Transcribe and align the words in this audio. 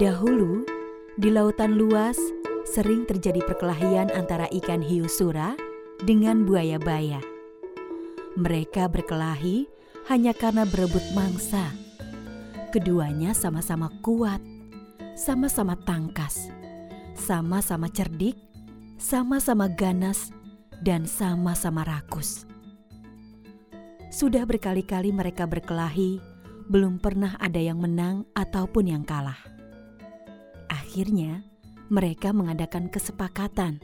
Dahulu, 0.00 0.64
di 1.20 1.28
lautan 1.28 1.76
luas 1.76 2.16
sering 2.64 3.04
terjadi 3.04 3.44
perkelahian 3.44 4.08
antara 4.16 4.48
ikan 4.48 4.80
hiu 4.80 5.04
sura 5.04 5.52
dengan 6.00 6.48
buaya 6.48 6.80
baya. 6.80 7.20
Mereka 8.32 8.88
berkelahi 8.88 9.68
hanya 10.08 10.32
karena 10.32 10.64
berebut 10.64 11.04
mangsa. 11.12 11.68
Keduanya 12.72 13.36
sama-sama 13.36 13.92
kuat, 14.00 14.40
sama-sama 15.20 15.76
tangkas, 15.84 16.48
sama-sama 17.12 17.92
cerdik, 17.92 18.40
sama-sama 18.96 19.68
ganas, 19.68 20.32
dan 20.80 21.04
sama-sama 21.04 21.84
rakus. 21.84 22.48
Sudah 24.08 24.48
berkali-kali 24.48 25.12
mereka 25.12 25.44
berkelahi, 25.44 26.24
belum 26.72 27.04
pernah 27.04 27.36
ada 27.36 27.60
yang 27.60 27.84
menang 27.84 28.24
ataupun 28.32 28.96
yang 28.96 29.04
kalah. 29.04 29.50
Akhirnya, 30.90 31.46
mereka 31.86 32.34
mengadakan 32.34 32.90
kesepakatan. 32.90 33.78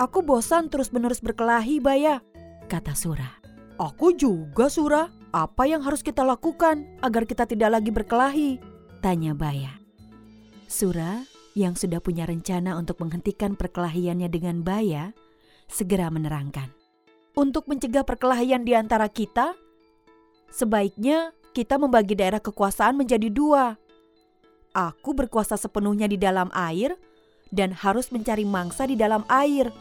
Aku 0.00 0.24
bosan 0.24 0.72
terus-menerus 0.72 1.20
berkelahi, 1.20 1.76
Baya, 1.76 2.24
kata 2.72 2.96
Sura. 2.96 3.36
Aku 3.76 4.16
juga, 4.16 4.72
Sura. 4.72 5.12
Apa 5.36 5.68
yang 5.68 5.84
harus 5.84 6.00
kita 6.00 6.24
lakukan 6.24 6.88
agar 7.04 7.28
kita 7.28 7.44
tidak 7.44 7.68
lagi 7.68 7.92
berkelahi? 7.92 8.56
Tanya 9.04 9.36
Baya. 9.36 9.76
Sura 10.64 11.20
yang 11.52 11.76
sudah 11.76 12.00
punya 12.00 12.24
rencana 12.24 12.80
untuk 12.80 12.96
menghentikan 13.04 13.52
perkelahiannya 13.52 14.32
dengan 14.32 14.64
Baya, 14.64 15.12
segera 15.68 16.08
menerangkan. 16.08 16.72
Untuk 17.36 17.68
mencegah 17.68 18.08
perkelahian 18.08 18.64
di 18.64 18.72
antara 18.72 19.12
kita, 19.12 19.52
sebaiknya 20.48 21.36
kita 21.52 21.76
membagi 21.76 22.16
daerah 22.16 22.40
kekuasaan 22.40 22.96
menjadi 22.96 23.28
dua. 23.28 23.76
Aku 24.76 25.16
berkuasa 25.16 25.56
sepenuhnya 25.56 26.04
di 26.04 26.20
dalam 26.20 26.52
air 26.52 27.00
dan 27.48 27.72
harus 27.72 28.12
mencari 28.12 28.44
mangsa 28.44 28.84
di 28.84 28.92
dalam 28.92 29.24
air. 29.32 29.72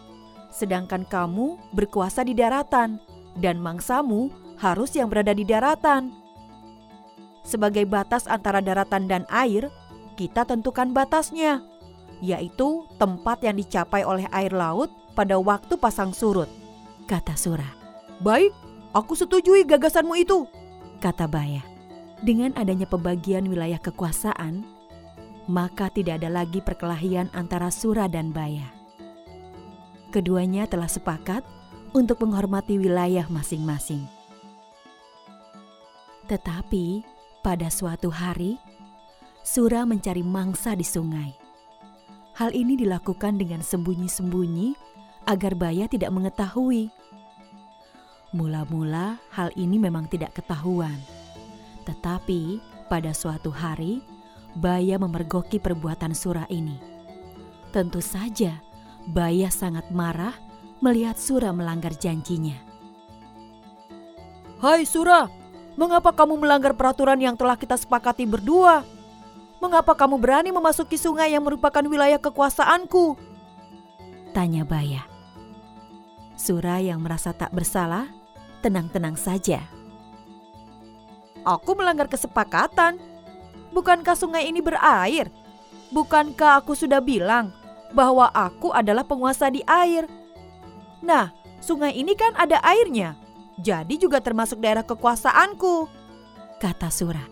Sedangkan 0.56 1.04
kamu 1.04 1.60
berkuasa 1.76 2.24
di 2.24 2.32
daratan 2.32 3.04
dan 3.36 3.60
mangsamu 3.60 4.32
harus 4.56 4.96
yang 4.96 5.12
berada 5.12 5.36
di 5.36 5.44
daratan. 5.44 6.16
Sebagai 7.44 7.84
batas 7.84 8.24
antara 8.26 8.64
daratan 8.64 9.12
dan 9.12 9.28
air, 9.28 9.68
kita 10.16 10.48
tentukan 10.48 10.96
batasnya, 10.96 11.60
yaitu 12.24 12.88
tempat 12.96 13.44
yang 13.44 13.60
dicapai 13.60 14.08
oleh 14.08 14.26
air 14.32 14.56
laut 14.56 14.88
pada 15.12 15.36
waktu 15.36 15.76
pasang 15.76 16.16
surut, 16.16 16.48
kata 17.04 17.36
Sura. 17.36 17.68
Baik, 18.24 18.56
aku 18.96 19.12
setujui 19.14 19.68
gagasanmu 19.68 20.16
itu, 20.16 20.48
kata 21.04 21.28
Baya. 21.28 21.62
Dengan 22.24 22.56
adanya 22.56 22.88
pembagian 22.88 23.46
wilayah 23.52 23.78
kekuasaan, 23.78 24.64
maka 25.46 25.94
tidak 25.94 26.22
ada 26.22 26.30
lagi 26.30 26.62
perkelahian 26.62 27.30
antara 27.34 27.70
Sura 27.70 28.10
dan 28.10 28.34
Baya. 28.34 28.66
Keduanya 30.10 30.66
telah 30.66 30.90
sepakat 30.90 31.46
untuk 31.94 32.24
menghormati 32.26 32.82
wilayah 32.82 33.28
masing-masing. 33.30 34.04
Tetapi 36.26 37.06
pada 37.46 37.70
suatu 37.70 38.10
hari, 38.10 38.58
Sura 39.46 39.86
mencari 39.86 40.26
mangsa 40.26 40.74
di 40.74 40.82
sungai. 40.82 41.30
Hal 42.36 42.52
ini 42.58 42.74
dilakukan 42.74 43.38
dengan 43.38 43.62
sembunyi-sembunyi 43.62 44.74
agar 45.30 45.54
Baya 45.54 45.86
tidak 45.86 46.10
mengetahui. 46.10 46.90
Mula-mula 48.34 49.22
hal 49.32 49.54
ini 49.56 49.78
memang 49.78 50.10
tidak 50.10 50.36
ketahuan. 50.36 50.98
Tetapi 51.86 52.60
pada 52.90 53.14
suatu 53.14 53.54
hari, 53.54 54.02
Baya 54.56 54.96
memergoki 54.96 55.60
perbuatan 55.60 56.16
Sura 56.16 56.48
ini. 56.48 56.80
Tentu 57.76 58.00
saja, 58.00 58.64
Baya 59.06 59.52
sangat 59.52 59.92
marah 59.92 60.34
melihat 60.80 61.20
Sura 61.20 61.52
melanggar 61.52 61.92
janjinya. 61.94 62.56
Hai 64.64 64.88
Sura, 64.88 65.28
Mengapa 65.76 66.16
kamu 66.16 66.40
melanggar 66.40 66.72
peraturan 66.72 67.20
yang 67.20 67.36
telah 67.36 67.60
kita 67.60 67.76
sepakati 67.76 68.24
berdua? 68.24 68.88
Mengapa 69.60 69.92
kamu 69.92 70.16
berani 70.16 70.50
memasuki 70.56 70.96
sungai 70.96 71.36
yang 71.36 71.44
merupakan 71.44 71.84
wilayah 71.84 72.16
kekuasaanku? 72.16 73.20
Tanya 74.32 74.64
Baya. 74.64 75.04
Sura 76.40 76.80
yang 76.80 77.04
merasa 77.04 77.36
tak 77.36 77.52
bersalah, 77.52 78.08
tenang-tenang 78.64 79.20
saja. 79.20 79.68
Aku 81.44 81.76
melanggar 81.76 82.08
kesepakatan. 82.08 82.96
Bukankah 83.76 84.16
sungai 84.16 84.48
ini 84.48 84.64
berair? 84.64 85.28
Bukankah 85.92 86.64
aku 86.64 86.72
sudah 86.80 87.04
bilang 87.04 87.52
bahwa 87.92 88.32
aku 88.32 88.72
adalah 88.72 89.04
penguasa 89.04 89.52
di 89.52 89.60
air? 89.68 90.08
Nah, 91.04 91.36
sungai 91.60 91.92
ini 91.92 92.16
kan 92.16 92.32
ada 92.40 92.64
airnya 92.64 93.20
jadi 93.60 93.96
juga 93.96 94.20
termasuk 94.20 94.60
daerah 94.60 94.84
kekuasaanku. 94.84 95.88
Kata 96.60 96.92
Sura. 96.92 97.24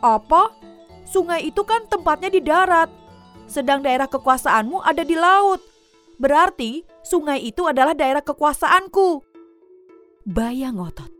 Apa? 0.00 0.52
Sungai 1.06 1.48
itu 1.48 1.62
kan 1.62 1.86
tempatnya 1.86 2.30
di 2.32 2.40
darat, 2.42 2.90
sedang 3.46 3.84
daerah 3.84 4.10
kekuasaanmu 4.10 4.82
ada 4.82 5.04
di 5.04 5.14
laut. 5.14 5.62
Berarti 6.16 6.82
sungai 7.04 7.44
itu 7.44 7.68
adalah 7.68 7.92
daerah 7.92 8.24
kekuasaanku. 8.24 9.22
Baya 10.26 10.72
ngotot. 10.74 11.12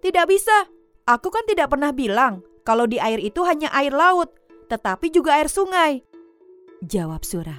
Tidak 0.00 0.26
bisa, 0.26 0.66
aku 1.04 1.28
kan 1.28 1.44
tidak 1.44 1.68
pernah 1.68 1.92
bilang 1.92 2.40
kalau 2.62 2.86
di 2.86 2.98
air 2.98 3.18
itu 3.18 3.42
hanya 3.46 3.70
air 3.74 3.94
laut, 3.94 4.32
tetapi 4.70 5.10
juga 5.10 5.38
air 5.38 5.50
sungai. 5.50 6.02
Jawab 6.82 7.22
Sura. 7.22 7.58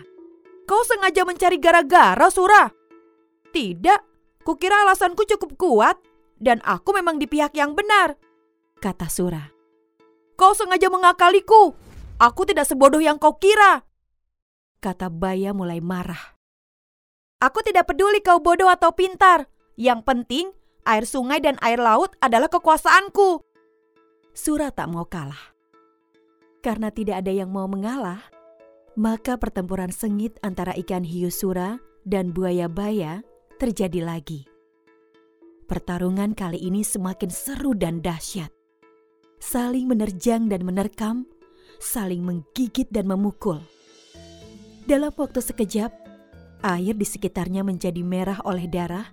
Kau 0.63 0.83
sengaja 0.87 1.27
mencari 1.27 1.59
gara-gara, 1.59 2.27
Sura? 2.31 2.71
Tidak, 3.51 4.13
Kukira 4.43 4.83
alasanku 4.83 5.23
cukup 5.23 5.55
kuat 5.55 5.95
dan 6.35 6.59
aku 6.67 6.91
memang 6.91 7.15
di 7.15 7.31
pihak 7.31 7.55
yang 7.55 7.71
benar, 7.71 8.19
kata 8.83 9.07
Sura. 9.07 9.55
Kau 10.35 10.51
sengaja 10.51 10.91
mengakaliku. 10.91 11.71
Aku 12.19 12.43
tidak 12.43 12.67
sebodoh 12.67 12.99
yang 12.99 13.19
kau 13.19 13.35
kira, 13.39 13.83
kata 14.83 15.07
Baya 15.07 15.55
mulai 15.55 15.79
marah. 15.79 16.35
Aku 17.39 17.63
tidak 17.63 17.87
peduli 17.87 18.19
kau 18.19 18.39
bodoh 18.39 18.67
atau 18.67 18.91
pintar. 18.95 19.47
Yang 19.79 19.99
penting 20.07 20.45
air 20.83 21.03
sungai 21.07 21.39
dan 21.39 21.55
air 21.63 21.79
laut 21.79 22.15
adalah 22.19 22.47
kekuasaanku. 22.47 23.43
Sura 24.33 24.73
tak 24.73 24.89
mau 24.89 25.05
kalah. 25.05 25.53
Karena 26.65 26.89
tidak 26.89 27.21
ada 27.21 27.29
yang 27.29 27.53
mau 27.53 27.69
mengalah, 27.69 28.17
maka 28.97 29.37
pertempuran 29.37 29.93
sengit 29.93 30.41
antara 30.41 30.73
ikan 30.73 31.05
hiu 31.05 31.29
Sura 31.29 31.77
dan 32.01 32.33
buaya 32.33 32.65
Baya 32.65 33.21
terjadi 33.61 34.01
lagi. 34.01 34.49
Pertarungan 35.69 36.33
kali 36.33 36.57
ini 36.65 36.81
semakin 36.81 37.29
seru 37.29 37.77
dan 37.77 38.01
dahsyat. 38.01 38.49
Saling 39.37 39.85
menerjang 39.85 40.49
dan 40.49 40.65
menerkam, 40.65 41.29
saling 41.77 42.25
menggigit 42.25 42.89
dan 42.89 43.05
memukul. 43.05 43.61
Dalam 44.89 45.13
waktu 45.13 45.45
sekejap, 45.45 45.91
air 46.65 46.95
di 46.97 47.05
sekitarnya 47.05 47.61
menjadi 47.61 48.01
merah 48.01 48.41
oleh 48.49 48.65
darah 48.65 49.05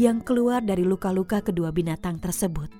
yang 0.00 0.24
keluar 0.24 0.64
dari 0.64 0.80
luka-luka 0.80 1.44
kedua 1.44 1.68
binatang 1.76 2.16
tersebut. 2.16 2.72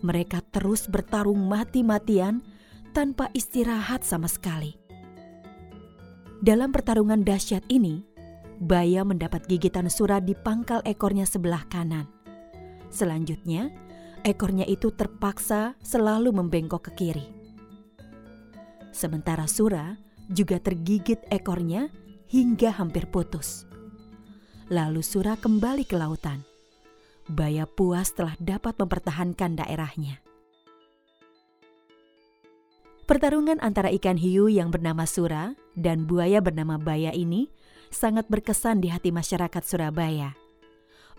Mereka 0.00 0.40
terus 0.52 0.88
bertarung 0.88 1.44
mati-matian 1.44 2.40
tanpa 2.96 3.28
istirahat 3.36 4.02
sama 4.02 4.26
sekali. 4.26 4.76
Dalam 6.40 6.72
pertarungan 6.72 7.20
dahsyat 7.20 7.68
ini, 7.68 8.10
Baya 8.60 9.08
mendapat 9.08 9.48
gigitan 9.48 9.88
Sura 9.88 10.20
di 10.20 10.36
pangkal 10.36 10.84
ekornya 10.84 11.24
sebelah 11.24 11.64
kanan. 11.72 12.04
Selanjutnya, 12.92 13.72
ekornya 14.20 14.68
itu 14.68 14.92
terpaksa 14.92 15.80
selalu 15.80 16.28
membengkok 16.28 16.92
ke 16.92 16.92
kiri. 16.92 17.24
Sementara 18.92 19.48
Sura 19.48 19.96
juga 20.28 20.60
tergigit 20.60 21.24
ekornya 21.32 21.88
hingga 22.28 22.76
hampir 22.76 23.08
putus. 23.08 23.64
Lalu 24.68 25.00
Sura 25.00 25.40
kembali 25.40 25.88
ke 25.88 25.96
lautan. 25.96 26.49
Baya 27.30 27.62
puas 27.62 28.10
telah 28.10 28.34
dapat 28.42 28.74
mempertahankan 28.74 29.54
daerahnya. 29.62 30.18
Pertarungan 33.06 33.62
antara 33.62 33.86
ikan 33.94 34.18
hiu 34.18 34.50
yang 34.50 34.74
bernama 34.74 35.06
Sura 35.06 35.54
dan 35.78 36.10
buaya 36.10 36.42
bernama 36.42 36.74
Baya 36.74 37.14
ini 37.14 37.46
sangat 37.94 38.26
berkesan 38.26 38.82
di 38.82 38.90
hati 38.90 39.14
masyarakat 39.14 39.62
Surabaya. 39.62 40.34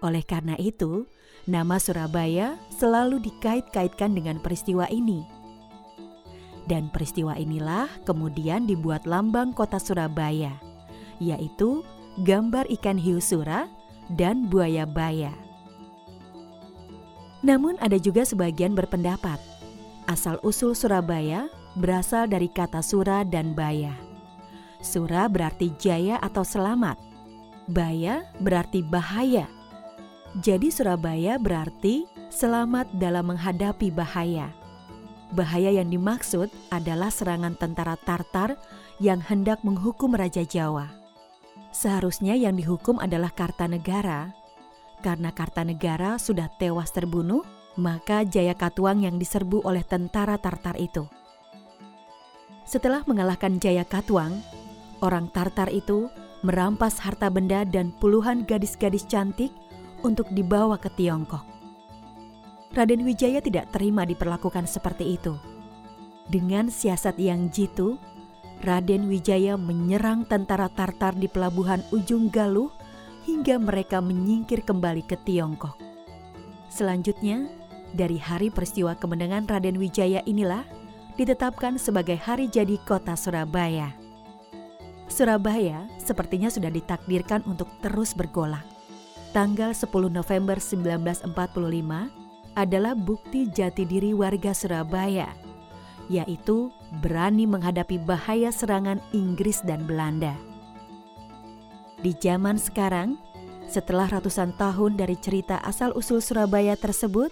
Oleh 0.03 0.23
karena 0.27 0.59
itu, 0.59 1.07
nama 1.47 1.79
Surabaya 1.79 2.59
selalu 2.75 3.23
dikait-kaitkan 3.23 4.11
dengan 4.11 4.39
peristiwa 4.43 4.91
ini. 4.91 5.23
Dan 6.67 6.91
peristiwa 6.91 7.39
inilah 7.39 7.87
kemudian 8.03 8.67
dibuat 8.67 9.07
lambang 9.07 9.55
kota 9.55 9.79
Surabaya, 9.79 10.59
yaitu 11.23 11.87
gambar 12.27 12.67
ikan 12.79 12.99
hiu 12.99 13.23
sura 13.23 13.71
dan 14.15 14.51
buaya 14.51 14.83
baya. 14.83 15.50
Namun 17.41 17.77
ada 17.81 17.97
juga 17.97 18.21
sebagian 18.21 18.77
berpendapat, 18.77 19.41
asal-usul 20.05 20.77
Surabaya 20.77 21.49
berasal 21.73 22.29
dari 22.29 22.51
kata 22.51 22.85
sura 22.85 23.25
dan 23.25 23.57
baya. 23.57 23.93
Sura 24.81 25.29
berarti 25.29 25.73
jaya 25.77 26.17
atau 26.21 26.41
selamat. 26.45 26.97
Baya 27.69 28.25
berarti 28.41 28.81
bahaya. 28.81 29.45
Jadi 30.41 30.73
Surabaya 30.73 31.37
berarti 31.37 32.05
selamat 32.33 32.89
dalam 32.97 33.29
menghadapi 33.29 33.93
bahaya. 33.93 34.49
Bahaya 35.31 35.71
yang 35.71 35.87
dimaksud 35.87 36.51
adalah 36.73 37.07
serangan 37.07 37.55
tentara 37.55 37.95
Tartar 37.95 38.59
yang 38.99 39.23
hendak 39.23 39.63
menghukum 39.63 40.11
Raja 40.11 40.43
Jawa. 40.43 40.91
Seharusnya 41.71 42.35
yang 42.35 42.59
dihukum 42.59 42.99
adalah 42.99 43.31
Kartanegara. 43.31 44.35
Karena 45.01 45.33
Kartanegara 45.33 46.21
sudah 46.21 46.45
tewas 46.61 46.93
terbunuh, 46.93 47.41
maka 47.73 48.21
Jaya 48.21 48.53
Katuang 48.53 49.01
yang 49.01 49.17
diserbu 49.17 49.65
oleh 49.65 49.81
tentara 49.81 50.37
Tartar 50.37 50.77
itu. 50.77 51.09
Setelah 52.69 53.01
mengalahkan 53.09 53.57
Jaya 53.57 53.81
Katuang, 53.81 54.45
orang 55.01 55.27
Tartar 55.33 55.73
itu 55.73 56.07
merampas 56.45 57.01
harta 57.01 57.33
benda 57.33 57.65
dan 57.65 57.89
puluhan 57.97 58.45
gadis-gadis 58.45 59.09
cantik 59.09 59.49
untuk 60.05 60.29
dibawa 60.33 60.77
ke 60.77 60.89
Tiongkok. 60.93 61.45
Raden 62.71 63.03
Wijaya 63.03 63.43
tidak 63.43 63.73
terima 63.75 64.07
diperlakukan 64.07 64.63
seperti 64.69 65.19
itu. 65.19 65.35
Dengan 66.31 66.71
siasat 66.71 67.19
yang 67.19 67.51
jitu, 67.51 67.99
Raden 68.63 69.09
Wijaya 69.09 69.57
menyerang 69.57 70.23
tentara 70.29 70.69
Tartar 70.71 71.17
di 71.17 71.27
pelabuhan 71.27 71.83
Ujung 71.91 72.31
Galuh 72.31 72.71
hingga 73.25 73.61
mereka 73.61 74.01
menyingkir 74.01 74.65
kembali 74.65 75.05
ke 75.05 75.17
Tiongkok. 75.21 75.77
Selanjutnya, 76.71 77.51
dari 77.91 78.15
hari 78.15 78.47
peristiwa 78.47 78.95
kemenangan 78.95 79.45
Raden 79.45 79.75
Wijaya 79.75 80.23
inilah 80.23 80.63
ditetapkan 81.19 81.75
sebagai 81.75 82.15
hari 82.15 82.47
jadi 82.47 82.79
kota 82.87 83.19
Surabaya. 83.19 83.91
Surabaya 85.11 85.91
sepertinya 85.99 86.47
sudah 86.47 86.71
ditakdirkan 86.71 87.43
untuk 87.43 87.67
terus 87.83 88.15
bergolak. 88.15 88.63
Tanggal 89.35 89.75
10 89.75 89.91
November 90.07 90.59
1945 90.59 91.35
adalah 92.55 92.93
bukti 92.95 93.47
jati 93.47 93.83
diri 93.87 94.11
warga 94.15 94.55
Surabaya, 94.55 95.31
yaitu 96.07 96.71
berani 97.03 97.47
menghadapi 97.47 97.99
bahaya 98.03 98.51
serangan 98.51 98.99
Inggris 99.15 99.63
dan 99.63 99.83
Belanda. 99.87 100.35
Di 102.01 102.17
zaman 102.17 102.57
sekarang, 102.57 103.13
setelah 103.69 104.09
ratusan 104.09 104.57
tahun 104.57 104.97
dari 104.97 105.13
cerita 105.21 105.61
asal-usul 105.61 106.17
Surabaya 106.17 106.73
tersebut, 106.73 107.29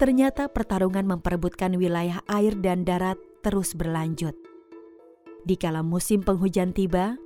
ternyata 0.00 0.48
pertarungan 0.48 1.04
memperebutkan 1.04 1.76
wilayah 1.76 2.24
air 2.24 2.56
dan 2.56 2.88
darat 2.88 3.20
terus 3.44 3.76
berlanjut. 3.76 4.32
Di 5.44 5.60
kala 5.60 5.84
musim 5.84 6.24
penghujan 6.24 6.72
tiba, 6.72 7.20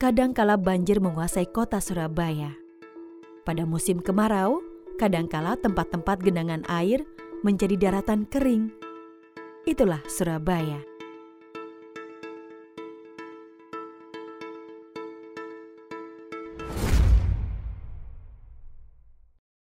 kadangkala 0.00 0.56
banjir 0.56 0.96
menguasai 1.04 1.52
kota 1.52 1.76
Surabaya. 1.76 2.56
Pada 3.44 3.68
musim 3.68 4.00
kemarau, 4.00 4.64
kadangkala 4.96 5.60
tempat-tempat 5.60 6.24
genangan 6.24 6.64
air 6.72 7.04
menjadi 7.44 7.76
daratan 7.76 8.24
kering. 8.24 8.72
Itulah 9.68 10.00
Surabaya. 10.08 10.97